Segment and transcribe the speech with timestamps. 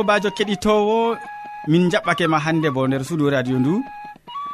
[0.00, 1.16] sobajo keɗitowo
[1.68, 3.84] min jaɓɓake ma hande bo nder suudu radio ndu.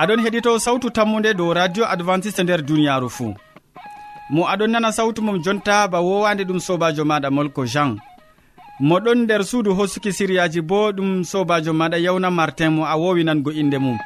[0.03, 3.35] Aɗon heɗito sawtu tammude dow radio adventiste nder duniyaru fuu.
[4.31, 7.99] Mo aɗon nana sawtu mum jonta ba wowande ɗum sobajo maɗa molko jean.
[8.81, 13.79] Moɗon nder suudu hosuki siriyaji bo ɗum sobajo maɗa yawna martin mo a wowinango inde
[13.79, 13.99] mum.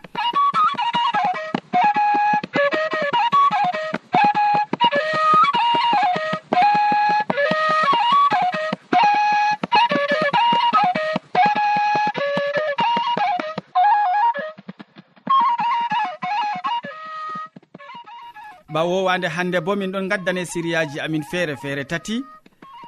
[18.72, 22.16] ma wowande hande bo min ɗon gaddane siriyaji amin feere feere tati.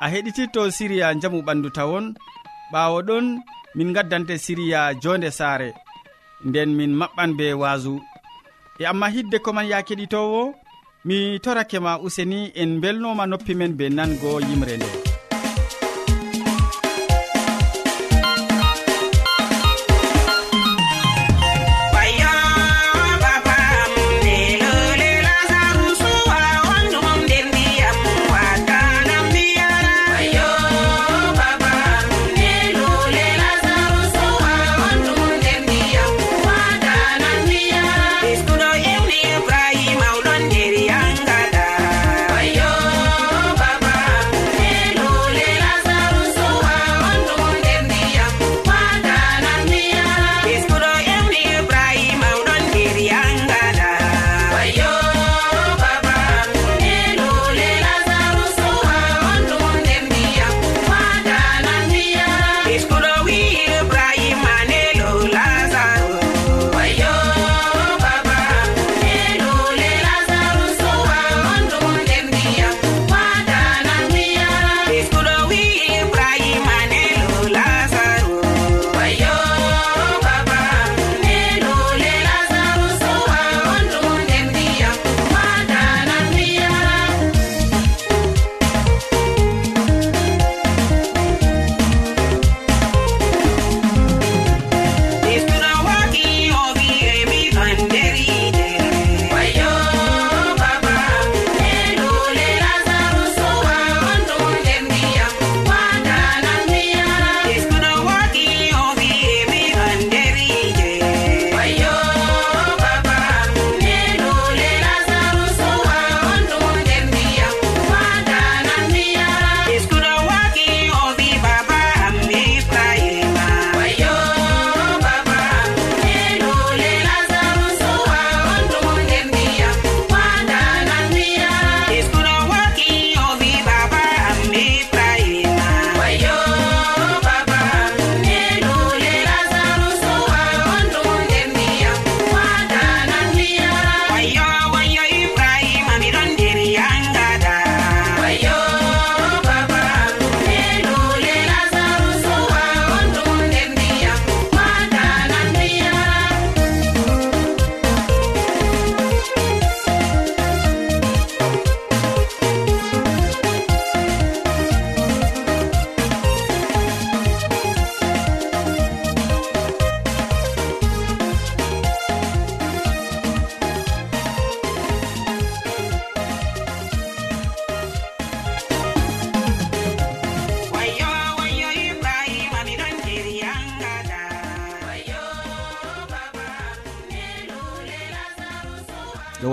[0.05, 2.07] A heɗititto siriya jamu ɓandu tawon.
[2.73, 3.27] Ɓawo ɗon
[3.77, 5.69] min gaddante siriya jonde saare
[6.45, 7.95] nden min maɓɓan be waasu
[8.81, 10.43] e amma hidde koman ya keɗitowo
[11.07, 15.02] mi torake ma useni en belnoma noppi men be nango yimre nde.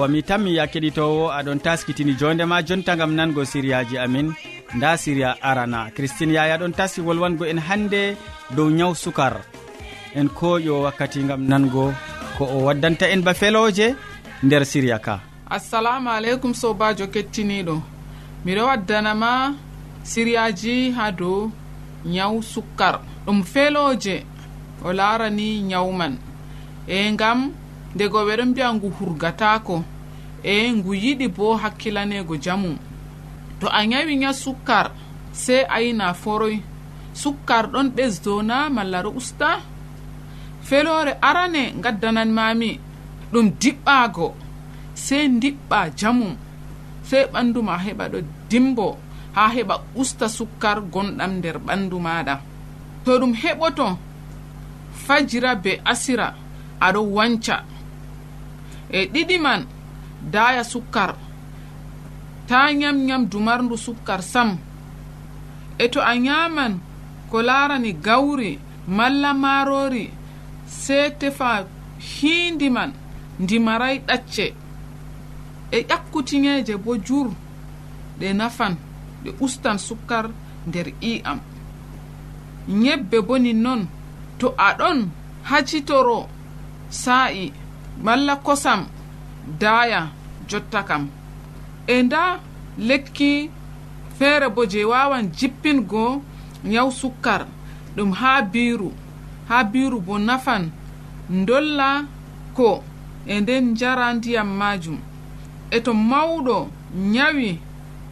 [0.09, 4.34] mi tammi ya keɗitowo aɗon taskitini jondema jonta gam nango siriyaji amin.
[4.76, 5.91] Nda siriya arana.
[5.96, 8.17] Christine yaya ɗon taski wolwango en hande
[8.56, 9.41] dow ñaw sukar.
[10.16, 11.94] En koƴo wakkati gam nango
[12.38, 13.96] ko o waddanta en ba feloje
[14.44, 15.20] nder siriya ka.
[15.50, 17.82] Assalamu aleykum sobajo kettiniɗo.
[18.46, 19.53] Miɗo waddanama
[20.03, 21.52] siriyaji ha dow
[22.06, 24.23] ñaw sukkar ɗum feloje
[24.85, 26.14] o larani ñawman
[26.88, 27.52] e gam
[27.96, 29.84] ndego ɓeɗon mbiya ngu hurgatako.
[30.44, 32.78] e ngu yiɗi bo hakkilanego jamu.
[33.59, 34.91] To a nyawinya sukkar
[35.32, 36.62] sey ayina foroy
[37.14, 39.59] sukkar ɗon ɓesdona malla ro usta.
[40.62, 42.80] Felore arane gaddanan mami
[43.32, 44.28] ɗum diɓɓago
[44.94, 46.36] sey diɓɓa jamum
[47.03, 48.20] sey ɓanduma heɓa ɗo
[48.50, 48.97] dimbo
[49.35, 52.35] ha heɓa usta sukkar gonɗam nder ɓandu maɗa.
[53.06, 53.97] To ɗum heɓoto
[55.06, 56.28] fajira be asira
[56.80, 57.64] aɗo wanca.
[58.92, 59.62] E ɗiɗi man
[60.22, 61.16] daya sukkar.
[62.48, 64.58] Ta nyam nyamdu marndu sukkar sam.
[65.78, 66.80] E to a nyaman
[67.30, 70.10] ko larani gawri malla marori
[70.66, 71.66] sey tefa
[72.00, 72.94] hiindi man
[73.40, 74.54] ndimaray ɗacce.
[75.72, 77.30] E ƴakkutiŋeje bo jur
[78.20, 78.76] ɗe nafan
[79.24, 80.30] ɗe ustan sukkar
[80.68, 81.40] nder i'am.
[82.68, 83.88] Nyebbe boni non
[84.40, 85.10] to aɗon
[85.44, 86.28] hacitoro
[86.90, 87.52] sa'i
[88.04, 88.88] malla kosam.
[89.59, 90.09] daaya
[90.47, 91.09] jotta kam.
[91.88, 92.40] E nda
[92.78, 93.50] lekki
[94.18, 96.22] feere bo je wawan jippingo
[96.64, 97.46] nyaw sukkar
[97.96, 98.91] ɗum ha biiru.
[99.50, 100.72] Ha biiru bo nafan
[101.30, 102.06] dolla
[102.53, 102.84] ko
[103.28, 104.97] e nden jara ndiyam majum
[105.72, 106.68] e to mawɗo
[107.14, 107.59] nyawi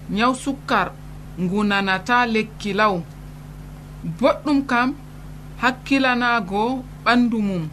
[0.10, 0.92] nyaw sukkar
[1.40, 3.02] ngu nanata lekki law.
[4.20, 4.96] Boɗɗum kam
[5.62, 7.70] hakkilanago ɓandu mum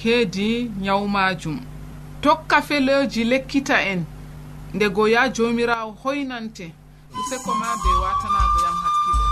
[0.00, 1.58] heedi nyaw majum
[2.26, 4.04] tokka feloji lekkita en
[4.74, 6.72] ndego ya jomirawo hoynante.
[7.20, 9.24] Useko ma be watanago yam hakkilo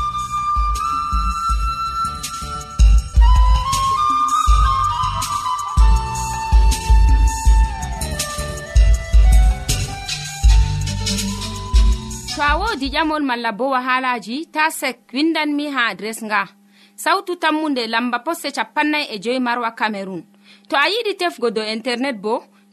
[12.37, 16.49] to a wodi ƴamol malla bo wahalaji ta sek windanmi ha adres nga.
[16.97, 20.23] Sautu tammunde lamba poste capannay e joyi marwa camerun
[20.69, 22.45] to a yiɗi tefgo do internet bo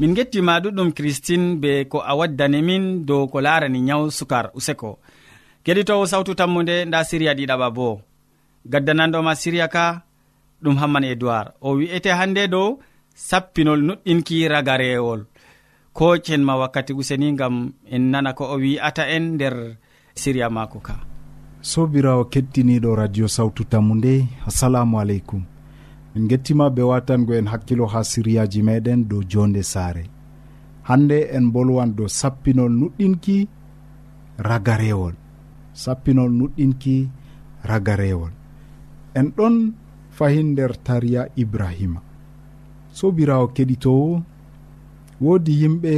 [0.00, 4.98] min gettima ɗuɗɗum christine be ko a waddani min dow ko larani nyaw sukar useko.
[5.64, 8.00] Keɗitowo sawtu tammude nda siriya ɗiɗaɓa bo.
[8.66, 10.02] Gaddananɗoma siriya ka
[10.62, 12.78] ɗum hamman edoird o wi'ete hande dow
[13.14, 15.20] sappinol nuɗɗinki ragarewol.
[15.92, 19.76] Ko cenma wakkati useni gam en nana ko o wi'ata en nder
[20.14, 20.94] siriya mako ka.
[21.62, 25.53] Sobirawo kettiniɗo radio sawtu tammu nde assalamu aleykum.
[26.14, 30.04] min gettima be watango en hakkilo ha siriyaji meɗen dow jonde saare.
[30.88, 33.48] Hande en bolwan dow sappinol nuɗɗinki
[34.38, 35.14] ragarewol.
[35.82, 36.96] Sappinol nuɗɗinki
[37.64, 38.32] ragarewol.
[39.18, 39.72] En ɗon
[40.16, 42.00] fahin nder tariya ibrahima.
[42.92, 44.22] Sobirawo keɗitowo
[45.20, 45.92] woodi yimɓe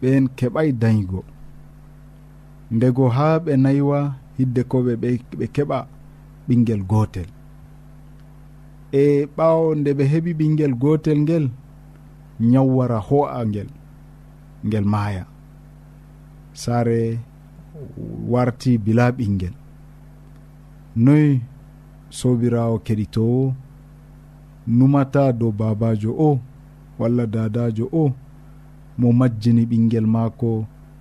[0.00, 1.20] ɓen keɓay dañgo
[2.70, 3.98] ndego ha ɓe naywa
[4.38, 4.92] hidde ko ɓe
[5.38, 5.78] ɓe keɓa
[6.48, 7.28] ɓinguel gotel.
[8.98, 11.44] e ɓawo nde ɓe heɓi ɓinguel gotel ngel
[12.50, 13.68] ñawwara ho'a ngel
[14.66, 15.24] ngel maaya.
[16.62, 16.98] Saare
[18.32, 19.54] warti bila ɓinguel
[21.04, 21.30] noyi
[22.18, 23.42] sobirawo keɗitowo
[24.76, 26.30] numata dow babajo o
[26.98, 28.04] walla dadajo o
[28.98, 30.48] mo majjini ɓinguel maako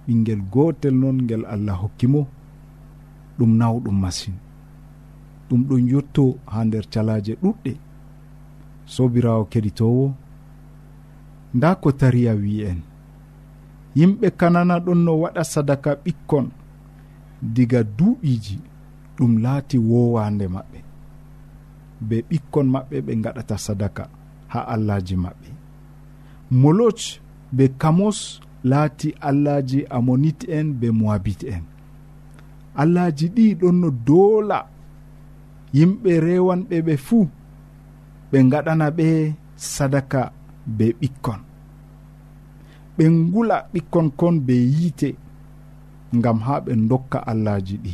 [0.06, 2.22] ɓinguel gotel noon ngel allah hokkimo
[3.38, 4.40] ɗum nawɗum masine
[5.50, 7.72] ɗum ɗon yetto ha nder calaje ɗuɗɗe
[8.86, 10.14] sobirawo keɗitowo
[11.56, 12.80] nda ko tariya wi'en.
[13.96, 16.48] Yimɓe kanana ɗon no waɗa sadaka ɓikkon
[17.42, 18.58] diga duuɓiji
[19.18, 20.80] ɗum laati wowande maɓɓe.
[22.08, 24.04] Be ɓikkon maɓɓe ɓe gaɗata sadaka
[24.52, 25.50] ha allahji maɓɓe.
[26.62, 27.04] Moloch
[27.56, 31.64] be kamos laati allahji amonit en be moabit en.
[32.82, 34.60] Allahji ɗi ɗon no doola.
[35.74, 37.28] Yimɓe rewanɓe ɓe fuu
[38.32, 39.08] ɓe gaɗana ɓe
[39.74, 40.22] sadaka
[40.78, 41.40] be ɓikkon.
[42.98, 45.10] Ɓe ngula ɓikkon kon be yiite
[46.18, 47.94] ngam ha ɓe dokka allahji ɗi.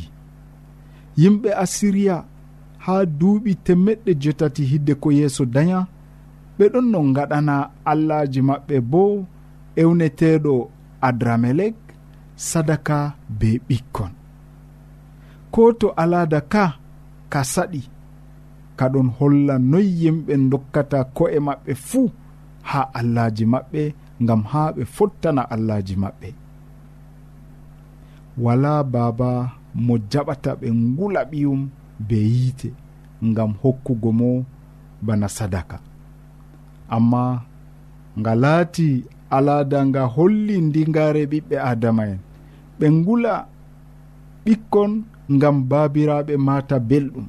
[1.20, 2.16] Yimɓe assiriya
[2.84, 5.78] ha duuɓi temmeɗɗe jetati hidde ko yeeso daña
[6.58, 7.54] ɓe ɗon no gaɗana
[7.92, 9.02] allahji maɓɓe bo
[9.82, 10.54] ewneteɗo
[11.08, 11.76] adramelek
[12.48, 12.96] sadaka
[13.38, 14.12] be ɓikkon.
[15.52, 16.64] Ko to alada ka
[17.32, 17.82] ka saɗi.
[18.82, 22.06] kaɗon holla noyi yimɓe dokkata ko'e maɓɓe fuu
[22.70, 23.82] ha allahji maɓɓe
[24.22, 26.28] ngam ha ɓe fottana allahji maɓɓe.
[28.44, 29.30] Wala baba
[29.84, 31.60] mo jaɓata ɓe ngula ɓiyum
[32.08, 32.68] be yiite
[33.28, 34.30] ngam hokkugo mo
[35.06, 35.76] bana sadaka.
[36.96, 37.22] Amma
[38.18, 38.88] nga laati
[39.36, 42.18] alaada nga holli ndigare ɓiɓɓe adama en
[42.78, 43.32] ɓe ngula
[44.44, 44.92] ɓikkon
[45.34, 47.26] ngam babiraɓe mata belɗum.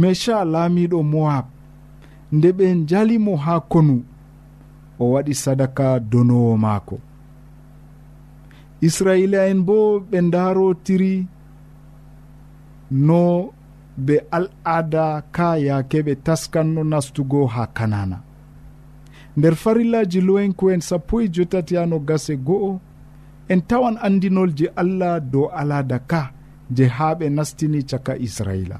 [0.00, 1.46] mesha laamiɗo moab
[2.34, 3.96] nde ɓe jalimo haa konu
[5.02, 6.96] o waɗi sadaka donowo maako.
[8.86, 9.76] Israila en bo
[10.10, 11.14] ɓe ndarotiri
[13.06, 13.22] no
[14.06, 18.18] be al'ada ka yaake ɓe taskanno nastugo ha kanana
[19.36, 22.80] nder farillaji lowenku en sappo e jotati hano gase go'o
[23.48, 26.22] en tawan andinolji allah dow alada ka
[26.70, 28.78] je ha ɓe nastini caka israila.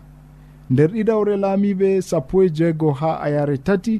[0.75, 3.95] nder ɗiɗawre laamiɓe sappo e jeego ha ayare tati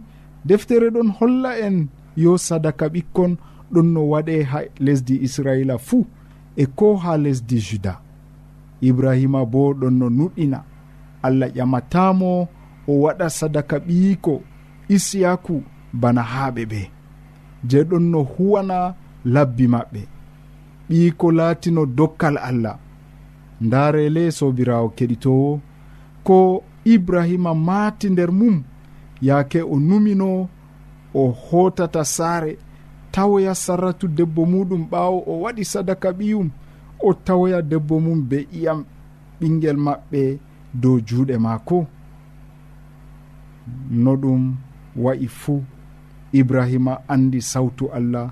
[0.49, 1.77] deftere ɗon holla en
[2.23, 3.33] yo sadaka ɓikkon
[3.73, 6.03] ɗon no waɗe ha lesdi israila fuu
[6.57, 7.95] e ko ha lesdi juda.
[8.89, 10.59] Ibrahima bo ɗon no nuɗɗina.
[11.27, 12.31] Allah ƴamatamo
[12.89, 14.35] o waɗa sadaka ɓiyiko
[14.95, 15.55] isiyaku
[16.01, 16.81] bana haaɓe ɓe
[17.69, 18.95] je ɗon no huwana
[19.35, 20.01] labbi maɓɓe.
[20.89, 22.77] Ɓiyiko laatino dokkal allah.
[23.65, 25.51] Ndaarele sobirawo keɗitowo
[26.27, 28.57] ko ibrahima maati nder mum
[29.23, 30.49] yaake o numino
[31.15, 32.59] o hotata saare
[33.11, 36.49] tawoya sarratu debbo muɗum ɓaawo o waɗi sadaka ɓiyum
[37.01, 38.81] o tawoya debbo mum be iyam
[39.41, 40.39] ɓingel maɓɓe
[40.83, 41.87] dow juuɗe maako.
[43.91, 44.43] No ɗum
[44.97, 45.63] wa'i fuu
[46.33, 48.27] ibrahima andi sawtu allah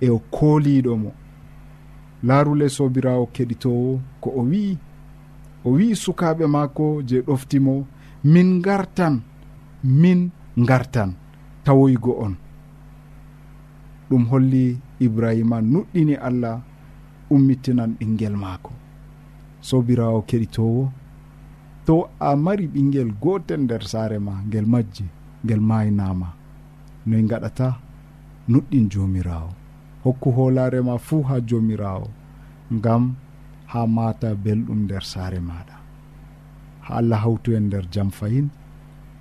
[0.00, 1.10] e o kooliɗo mo.
[2.26, 4.78] Laarule sobirawo keɗitowo ko o wi'i
[5.64, 7.74] o wi'i sukaɓe maako je ɗoftimo
[8.32, 9.14] min gartan
[10.00, 10.30] min
[10.68, 11.10] gartan
[11.64, 12.34] tawoygo on.
[14.08, 16.56] Ɗum holli ibrahima nuɗɗini allah
[17.34, 18.72] ummittinan ɓinguel maako.
[19.68, 20.82] Sobirawo keɗitowo
[21.86, 25.04] to a mari ɓinguel gotel nder saare ma ngel majji
[25.44, 26.28] ngel maynama
[27.06, 27.68] noy gaɗata
[28.50, 29.50] nuɗɗin jomirawo
[30.04, 32.08] hokku hoolarema fuu ha jomirawo
[32.74, 33.14] ngam
[33.72, 35.76] ha mata belɗum nder saare maɗa
[36.86, 38.48] ha allah hawtu en nder jam fayin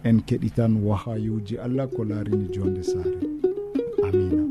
[0.04, 3.16] en keɗitan wahayuji allah ko laarini jonde saare.
[4.04, 4.51] Amina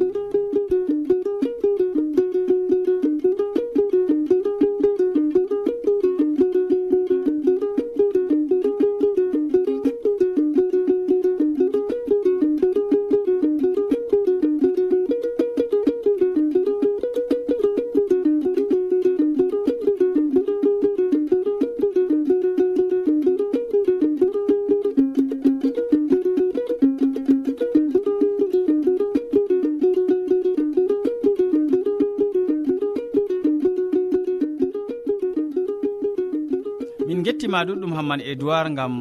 [37.40, 38.32] gettima ɗuɗɗum hamman e
[38.76, 38.94] gam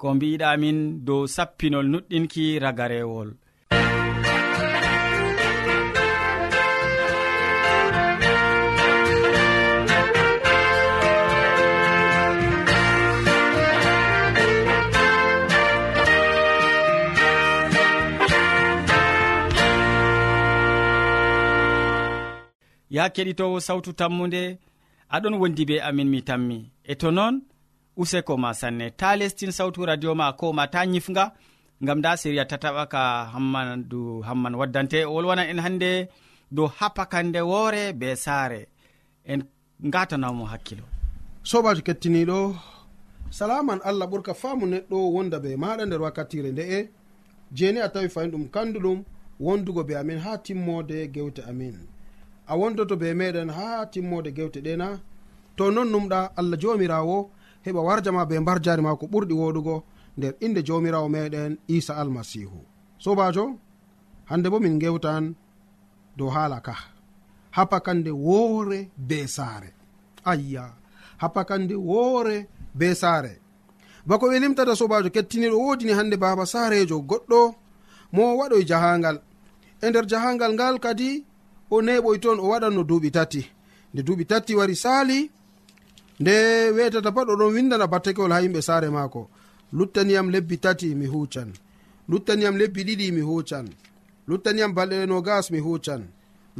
[0.00, 3.30] ko mbiɗamin dow sappinol nuɗɗinki ragarewol.
[22.90, 24.42] Ya keɗitowo sawtu tammude
[25.14, 26.58] aɗon wondi be amin mi tammi.
[26.84, 27.34] E to noon
[27.96, 28.90] useko ma sanne.
[28.90, 31.32] Ta lestin sawtu radio ma ko ma ta yifga
[31.86, 35.04] gam da siriya tataɓa ka hammadu hamman waddante.
[35.04, 36.08] O wolwana en hande
[36.50, 38.66] dow hapakande woore be saare.
[39.24, 39.40] En
[39.80, 40.84] gatanamo hakkilo.
[41.42, 42.56] Sobajo kettiniɗo
[43.30, 46.88] salaman allah ɓurka faamu neɗɗo wonda be maɗa nder wakkatire nde'e
[47.56, 48.98] jeni a tawi fayin ɗum kanduɗum
[49.40, 51.76] wondugo be amin ha timmode gewte amin.
[52.46, 55.00] A wondoto be meɗen ha timmode gewte ɗena.
[55.56, 57.30] To non numɗa allah jomirawo
[57.64, 59.82] heɓa warjama be mbar jari ma ko ɓurɗi woɗugo
[60.16, 62.60] nder inde jawmirawo meɗen isa almasihu.
[62.98, 63.44] Sobajo
[64.30, 65.34] hande bo min gewtan
[66.16, 66.74] dow haala ka.
[67.56, 69.70] Hapakande woore be saare.
[70.24, 70.64] Ayya
[71.22, 73.32] hapakande woore be saare.
[74.06, 77.54] Bako ɓe limtata sobajo kettiniɗo wodini hande baba saarejo goɗɗo
[78.12, 79.16] mo waɗoy jahangal.
[79.82, 81.24] E nder jahangal ngal kadi
[81.70, 83.42] o neɓoy toon o waɗanno duuɓi tati.
[83.92, 85.30] Nde duuɓi tati wari saali
[86.20, 86.34] nde
[86.76, 89.22] wetata pat oɗon windana battakewol ha yimɓe saare maako.
[89.72, 91.50] Luttaniyam lebbi tati mi hucan
[92.10, 93.66] luttaniyam lebbi ɗiɗi mi hucan
[94.28, 96.02] luttaniyam balɗe nogas mi hucan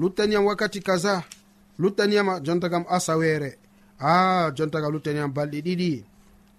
[0.01, 1.15] luttaniyam wakkati kaza.
[1.79, 3.51] Luttaniyam jontakam asawere
[3.99, 5.93] a jontakam ah, luttaniyam balɗe ɗiɗi.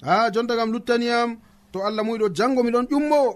[0.04, 1.30] Ah, a jontakam luttaniyam
[1.72, 3.32] to allah muyiɗo jango miɗon ƴummowo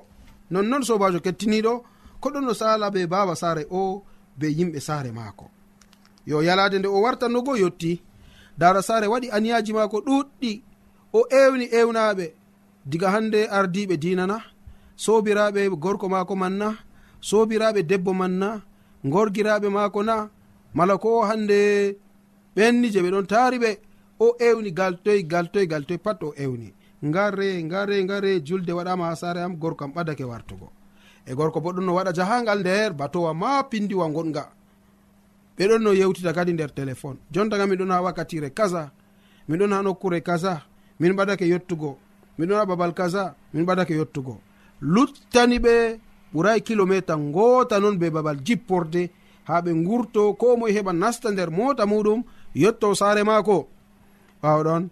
[0.52, 1.74] nonnoon sobajo kettiniɗo
[2.22, 4.04] ko ɗon o sala be baba saare o
[4.40, 5.46] be yimɓe saare maako.
[6.30, 8.02] Yo yalade nde o wartanno go yetti
[8.58, 10.62] darasare waɗi aniyaji maako ɗuɗɗi.
[11.14, 12.26] O ewni ewnaɓe.
[12.86, 14.38] Diga hande ardiɓe dinana.
[14.96, 16.78] Sobiraɓe gorko maako manna.
[17.22, 18.62] Sobiraɓe debbo manna.
[19.06, 20.30] Gorgiraɓe maako na.
[20.74, 21.98] Mala ko hande
[22.56, 23.78] ɓenni je ɓe ɗon taari ɓe.
[24.20, 26.74] O ewni galtoy galtoy galtoy pat o ewni.
[27.06, 30.72] Ngare ngare ngare julde waɗama ha sare am gorko am ɓadake wartugo.
[31.26, 34.57] E gorko bo ɗon no waɗa jahangal nder batowa ma pindiwa gonga.
[35.58, 37.18] ɓe ɗon no yewtita kadi nder téléphone.
[37.32, 38.92] Jontaga miɗon ha wakkatire kaza
[39.50, 40.62] miɗon ha nokkure kaza
[41.00, 41.98] min ɓadake yettugo
[42.38, 44.40] miɗon ha babal kaza min ɓadake yettugo
[44.82, 46.00] luttani ɓe
[46.34, 49.10] ɓuray kilométre ngota noon be babal jipporde
[49.46, 52.24] ha ɓe gurto ko moye heɓa nasta nder mota muɗum
[52.56, 53.68] yetto saare maako.
[54.44, 54.90] Ɓawɗon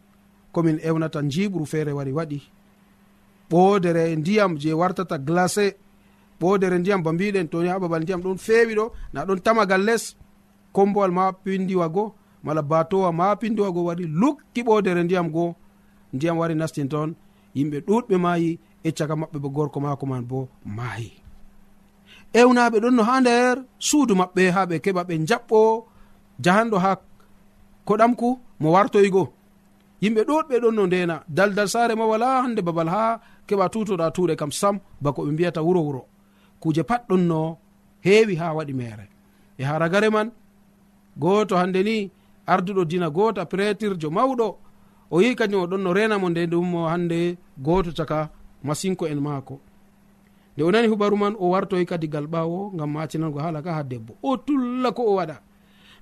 [0.51, 2.39] komin ewnata jiɓru feere wari waɗi.
[3.49, 5.75] Ɓodere ndiyam je wartata glacé
[6.41, 10.15] ɓodere ndiyam ba mbiɗen toni ha babal ndiyam ɗon feewi ɗo na ɗon tamagal less
[10.75, 12.09] kombowal ma pindiwa goo
[12.45, 15.51] mala batowa ma pindiwa goo waɗi lukkiɓodere ndiyam goo
[16.15, 17.09] ndiyam wari nastin toon
[17.57, 18.51] yimɓe ɗuɗɓe maayi
[18.87, 20.39] e caka maɓɓe bo gorko maako man bo
[20.77, 21.09] maayi.
[22.39, 23.55] Ewnaɓe ɗon no ha nder
[23.87, 25.59] suudu maɓɓe ha ɓe keɓa ɓe jaɓɓo
[26.43, 26.91] jahanɗo ha
[27.87, 28.27] koɗamku
[28.61, 29.23] mo wartoygo
[30.03, 33.03] yimɓe ɗuɗɓe ɗon no ndena daldal saare ma wala hande babal ha
[33.47, 36.01] keɓa tutoɗa tuuɗe kam sam bako ɓe mbiyata wuro wuro.
[36.61, 37.39] Kuje pat ɗon no
[38.05, 39.05] heewi ha waɗi mere
[39.59, 40.27] e ha ragare man
[41.17, 42.11] goto hande ni
[42.47, 44.47] arduɗo dina goto prétirjo mawɗo.
[45.11, 48.29] O yi kañum o ɗon no renamo nde ɗum hande goto caka
[48.63, 49.55] masinko en maako.
[50.55, 53.83] Nde o nani huɓaru man o wartoyi kadi gal ɓawo gam matinango hala ka ha
[53.83, 54.13] debbo.
[54.23, 55.37] O tulla ko o waɗa.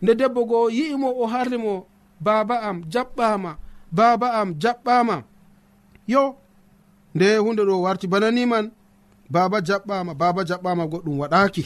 [0.01, 1.85] Nde debbo go yi'imo o harlimo
[2.19, 3.51] baba am jaɓɓama
[3.91, 5.23] baba am jaɓɓama
[6.07, 6.35] yo
[7.15, 8.71] nde hunde ɗo warti bananiman
[9.29, 11.63] baba jaɓɓama baba jaɓɓama goɗɗum waɗaki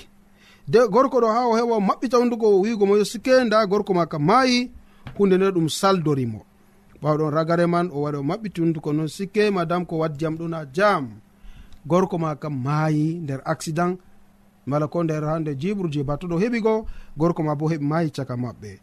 [0.67, 4.05] de gorko ɗo ha o heɓa maɓɓita hunduko wigo mo yo sike nda gorko ma
[4.05, 4.71] kam maayi
[5.17, 6.39] hunde nde ɗum saldorimo.
[7.01, 10.65] Ɓawɗon ragare man o waɗi o maɓɓiti hunduko noon sikke madame ko waddiyam ɗon ha
[10.75, 11.03] jam
[11.86, 14.00] gorko ma kam maayi nder accident
[14.65, 16.86] mala ko nder hande jibru je batuɗo heɓi go
[17.17, 18.79] gorko ma bo heɓi maayi caka maɓɓe.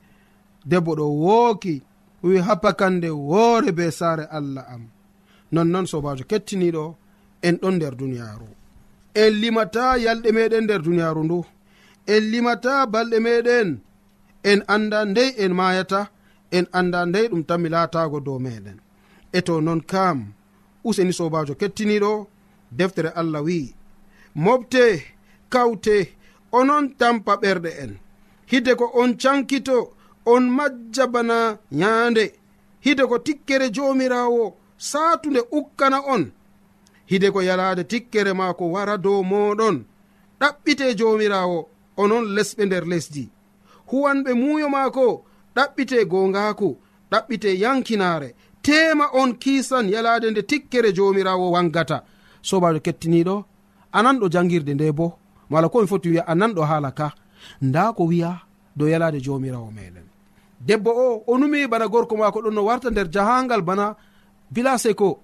[0.66, 1.82] Debbo ɗo wooki
[2.22, 4.88] wi happakande woore be saare allah am.
[5.52, 6.94] Nonnoon sobajo kettiniɗo
[7.42, 8.48] en ɗon nder duniyaru
[9.14, 11.44] en limata yalɗe meɗen nder duniyaru ndu.
[12.12, 13.68] en limata balɗe meɗen.
[14.50, 16.00] En anda ndey en mayata
[16.56, 18.78] en anda ndey ɗum tanmi latago dow meɗen.
[19.32, 20.18] E to non kam
[20.88, 22.12] useni sobajo kettiniɗo
[22.78, 23.74] deftere allah wi'i
[24.44, 24.84] mofte
[25.52, 25.96] kawte
[26.58, 27.92] onon tampa ɓerɗe en.
[28.50, 29.76] Hide ko on cankito
[30.26, 32.24] on majja bana nyande.
[32.84, 34.42] Hide ko tikkere jomirawo
[34.76, 36.32] satunde ukkana on.
[37.10, 39.76] Hide ko yalade tikkere maako wara dow moɗon.
[40.40, 43.24] Ɗaɓɓite jomirawo onon lesɓe nder lesdi.
[43.90, 45.24] Huwanɓe muuyo maako
[45.56, 46.68] ɗaɓɓite gongaku
[47.10, 48.28] ɗaɓɓite yankinaare.
[48.62, 51.96] Tema on kiisan yalaade nde tikkere joomiraawo wangata.
[52.48, 53.36] Sobajo kettiniɗo
[53.92, 55.06] ananɗo jangirde nde bo.
[55.50, 57.06] Mala ko mi foti wiya ananɗo haala ka.
[57.62, 58.30] Nda ko wiya
[58.76, 60.06] dow yalade joomiraawo meɗen
[60.66, 63.94] debbo o o numi bana gorko maako ɗon no warta nder jahangal bana
[64.50, 65.20] bilase ko.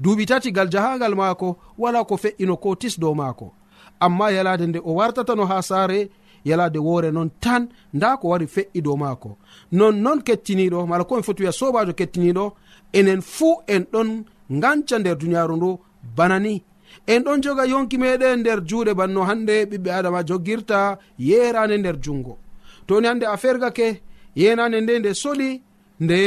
[0.00, 3.52] Duuɓi tati gal jahangal maako wala ko fe'ino ko tis dow maako.
[4.00, 6.10] amma yalade nde o wartatano ha saare
[6.44, 9.36] yalade woore noon tan nda ko wari fe'i dow maako.
[9.72, 12.52] Nonnoon kettiniɗo mala komi foti wiya sobajo kettiniɗo
[12.92, 15.78] enen fuu en ɗon ganca nder duniyaaru ndu
[16.16, 16.62] bana ni.
[17.06, 22.38] En ɗon joga yonki meɗen nder juuɗe banno hande ɓiɓɓe adama joggirta yerande nder jungo
[22.86, 24.02] toni hande a fergake
[24.36, 25.62] yenande nde nde soli
[26.00, 26.20] nde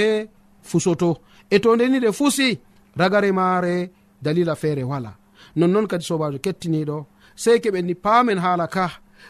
[0.63, 1.17] fusoto.
[1.49, 2.59] E to ndeni nde fusi
[2.95, 3.91] ragare maare
[4.21, 5.13] dalila feere wala.
[5.55, 7.05] Nonnoon kadi sobajo kettiniɗo
[7.43, 8.85] sey keɓen ni paamen haala ka.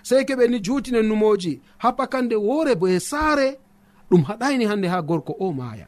[0.08, 3.48] Sey keɓen ni jutinen numoji ha pakande woore bo e saare
[4.10, 5.88] ɗum haɗayni hande ha gorko o maaya.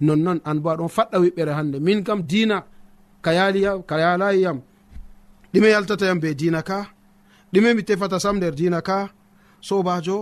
[0.00, 2.58] Nonnon an bo aɗon faɗɗa wiɓɓere hande min kam diina
[3.24, 4.58] kayaliyam kayalayiyam
[5.52, 6.78] ɗime yaltatayam be dina ka.
[7.52, 8.98] Ɗime mi tefata sam nder dina ka.
[9.60, 10.18] Sobajo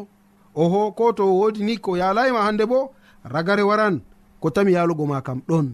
[0.54, 2.92] oho ko to wodi ni ko yalayima hande bo
[3.24, 3.96] ragare waran
[4.40, 5.66] ko tami yalugo ma kam ɗon.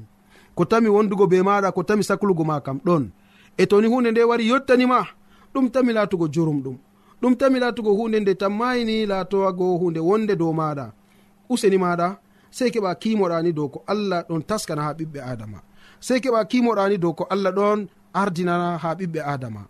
[0.55, 3.11] Ko tami wondugo be maɗa ko tami saklugo ma kam ɗon.
[3.59, 5.18] E toni hunde nde wari yottanima
[5.59, 6.77] ɗum tami latugo jurum ɗum.
[7.21, 10.87] Ɗum tami latugo hunde nde tammayini latowago hunde wonde dow maɗa
[11.53, 12.09] useni maɗa
[12.57, 15.59] sei keɓa kimoɗani dow ko allah ɗon taskana ha ɓiɓɓe adama
[16.07, 17.79] sei keɓa kimoɗani dow ko allah ɗon
[18.21, 19.63] ardinana ha ɓiɓɓe adama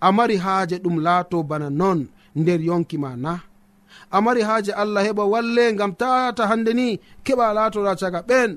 [0.00, 1.98] a mari haaje ɗum laato bana non
[2.40, 3.32] nder yonki ma na
[4.10, 6.86] a mari haaje allah heɓa walle ngam tata hande ni
[7.26, 8.50] keɓa laatoɗa caga ɓen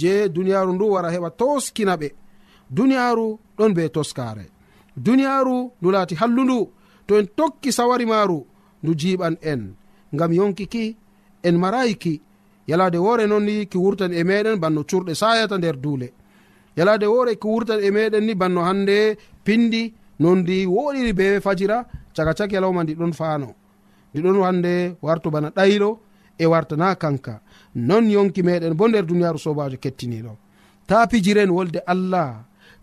[0.00, 2.08] je duniyaru ndu wara heɓa toskina ɓe.
[2.76, 3.26] Duniyaru
[3.58, 4.44] ɗon be toskare
[5.06, 6.60] duniyaaru ndu laati hallundu
[7.06, 8.38] to en tokki sawari maaru
[8.82, 9.62] ndu jiiɓan en.
[10.14, 10.96] Ngam yonkiki
[11.42, 12.14] en marayiki
[12.70, 16.08] yalaade woore noon ni ki wurtan e meɗen banno curɗe sayata nder duule.
[16.76, 18.96] Yalaade woore ki wurtan e meɗen ni banno hannde
[19.44, 19.82] pindi
[20.20, 21.78] non ndi woɗiri be fajira
[22.16, 23.48] caka cak yalawma ndi ɗon faano.
[24.14, 25.90] Ndi ɗon hannde wartu bana ɗaylo
[26.38, 27.40] e wartana kanka.
[27.74, 30.32] Non yonki meɗen bo nder duniyaaru sobajo kettiniɗo
[30.86, 32.28] ta pijiren wolde allah.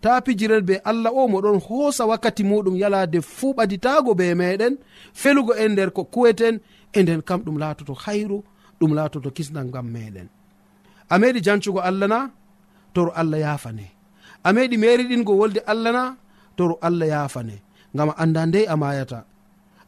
[0.00, 4.74] ta pijiren be allah o moɗon hoosa wakkati muɗum yalade fuu ɓaditago be meɗen
[5.20, 6.60] felugo en nder ko kuweten
[6.92, 8.38] e nden kam ɗum laatoto hayru
[8.80, 10.28] ɗum laatoto kisnal ngam meɗen.
[11.10, 12.30] A meɗi jancugo allah na
[12.94, 13.86] toro allah yafane.
[14.44, 16.04] A meɗi meriɗingo wolde allah na
[16.56, 17.56] toro allah yafane.
[17.94, 19.24] Ngam a anda ndey a mayata.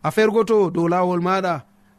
[0.02, 1.54] A fergoto dow lawol maɗa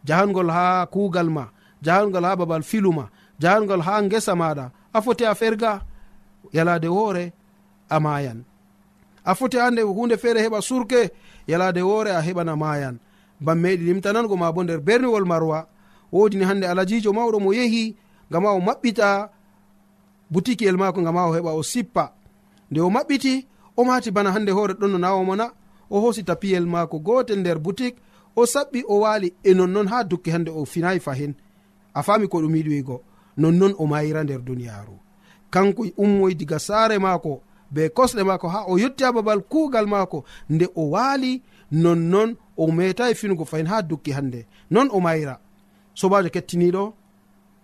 [0.07, 1.45] jahangol ha kugal ma
[1.85, 3.05] jahangol ha babal filuma
[3.39, 5.81] jahangol ha gesa maɗa a foti a ferga
[6.53, 7.33] yalade hoore
[7.91, 8.39] a mayan
[9.25, 11.11] a foti ande hunde feere heɓa surke
[11.47, 12.99] yalade woore a heɓana mayan.
[13.39, 15.67] Bam meɗi limtanango ma bo nder berniwol marwa.
[16.11, 17.95] Wodini hande alajijo mawɗo mo yehi
[18.31, 19.29] gama o maɓɓita
[20.31, 22.13] butiki'el maako gam a o heɓa o sippa.
[22.71, 23.45] Nde o maɓɓiti
[23.77, 25.51] o mati bana hande hoore ɗon no nawomona
[25.89, 27.97] o hosi tapiyel mako gotel nder boutique
[28.35, 31.33] o saɓɓi o waali e nonnon ha dukki hande o finayi fahin.
[31.93, 33.03] A fami ko ɗum yiɗi wigo
[33.37, 34.97] nonnoon o mayira nder duniyaru
[35.49, 37.41] kanko ummoy diga saare maako
[37.71, 42.71] be kosɗe maako ha o yetti ha babal kuugal maako nde o waali nonnon o
[42.71, 45.39] metayi e finugo fayin ha dukki hande non o mayra.
[45.93, 46.93] Sobajo kettiniɗo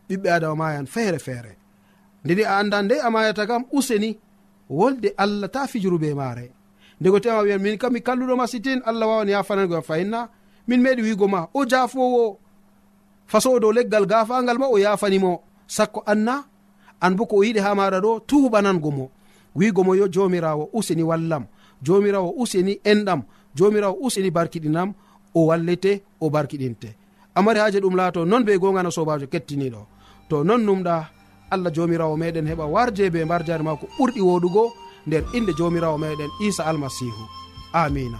[0.10, 1.58] ɓiɓɓe adama mayan feere feere.
[2.24, 4.20] Ndeni a anda nde a mayata kam useni
[4.70, 6.52] wolde allah ta fijuru be maare.
[7.02, 10.30] Ndego tema wiyan min kam mi kalluɗo masitin allah wawan yafanangoa fayinna.
[10.68, 12.40] Min meɗi wigo ma o jafowo
[13.28, 16.46] fasowo dow leggal gafangal ma o yafanimo sakko anna
[17.02, 19.12] an bo ko o yiɗi ha maɗa ɗo tuɓanango mo.
[19.58, 21.44] wigo mo yo jomirawo useni wallam
[21.86, 23.22] jomirawo useni enɗam
[23.58, 24.90] jomirawo useni barkiɗinam
[25.36, 26.90] o wallete o barkiɗinte.
[27.36, 29.82] Amari haji ɗum laato noon be gongana sobajo kettiniɗo.
[30.30, 30.96] To non numɗa
[31.52, 34.64] allah jomirawo meɗen heɓa warje be mbar jare mako ɓurɗi woɗugo
[35.08, 37.24] nder inde jomirawo meɗen isa almasihu
[37.74, 38.20] amina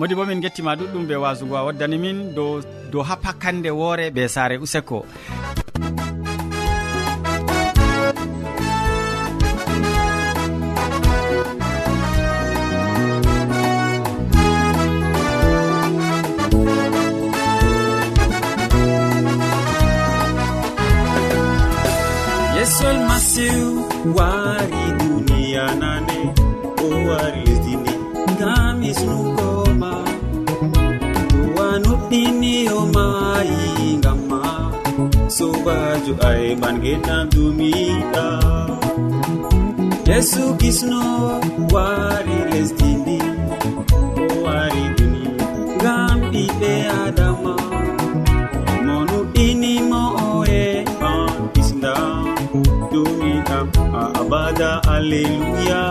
[0.00, 2.52] modi bo min gettima ɗuɗɗum ɓe wasugo a waddani min dow
[2.92, 4.98] dow ha pakkande woore ɓe saare useko.
[22.56, 23.64] Yesol masiw
[24.16, 26.18] wari duniya nane
[26.84, 27.92] o wari lesdini
[28.32, 29.49] ngam isnugo
[32.10, 34.30] rabbini o maayi ngam
[35.28, 38.26] sobajo ayman genam dumiɗa.
[40.08, 41.02] Yesu kisno
[41.72, 43.18] wari lesdini
[44.22, 45.24] o wari duni
[45.78, 47.54] ngam ɓiɓe adama.
[48.86, 50.62] Monuɗinimo oe
[51.10, 51.94] an kisda
[52.92, 53.66] dumiɗam
[54.00, 55.82] a abada alleluya.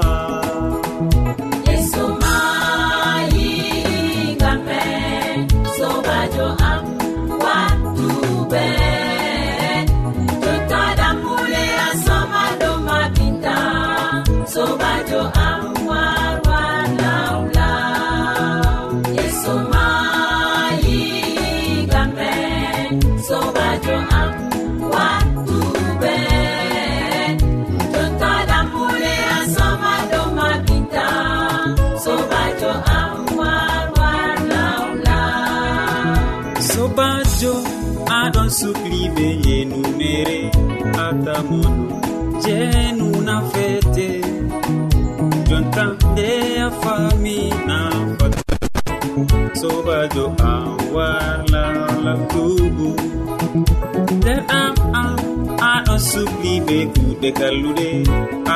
[50.14, 51.66] do an warla
[52.06, 52.90] laktubu
[54.18, 55.16] nder am an
[55.74, 57.90] aɗo subli be kuɗe kalluɗe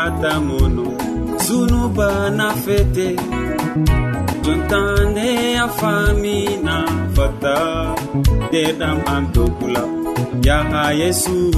[0.01, 0.85] atamono
[1.45, 3.07] sunuba nafete.
[4.43, 5.27] Jontande
[5.63, 6.75] a famina
[7.15, 7.55] fata
[8.47, 9.83] nderɗam am dokula
[10.47, 11.55] yaha yesus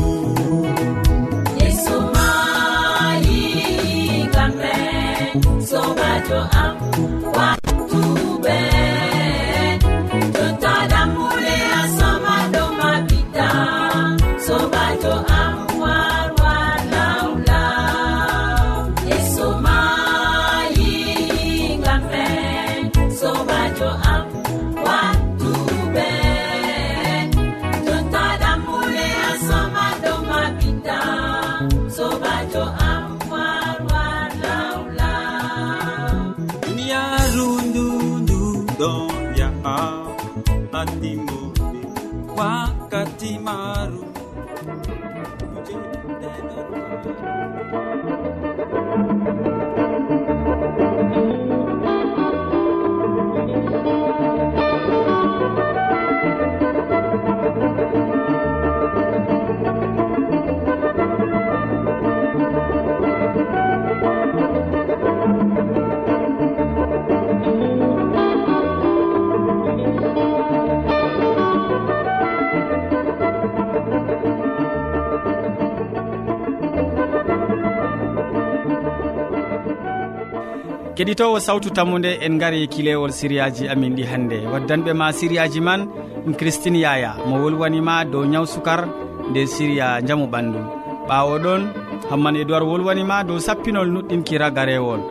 [80.96, 84.38] keɗitowo sawtu tammude en gaari kilewol siriyaji amin ɗi hannde.
[84.54, 85.82] Waddanɓe ma siriyaji man
[86.26, 88.82] ɗum christine yaya mo wolwanima dow ñaw sukar
[89.30, 90.60] nde siriya jaamu ɓandu.
[91.08, 91.62] Ɓawo ɗon
[92.10, 95.02] hamman edoird wolwanima dow sappinol nuɗɗinki ragarewol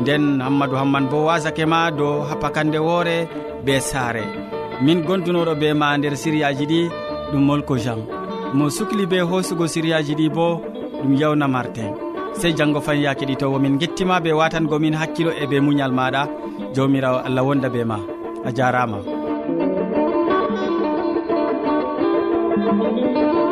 [0.00, 3.26] nden hammadou hamman bo wasake ma dow hapakande woore
[3.64, 4.22] be saare.
[4.84, 6.80] Min gondunoɗo be ma nder siriyaji ɗi
[7.32, 8.00] ɗum molko jean.
[8.54, 10.62] Mo sukli be hoosugo siriyaji ɗi bo
[11.02, 12.05] ɗum yewna martin
[12.40, 16.22] sey janggo fayin ya keɗitowo min gettima be watangomin hakkilo e be muñal maɗa
[16.74, 17.98] jawmirawo allah wonda be ma.
[18.44, 18.98] A jarama
[22.66, 23.45] thank you